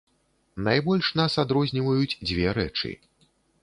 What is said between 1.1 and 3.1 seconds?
нас адрозніваюць дзве рэчы.